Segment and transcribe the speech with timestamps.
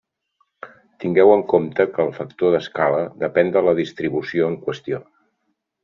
[1.03, 5.05] Tingueu en compte que el factor d'escala depèn de la distribució en qüestió.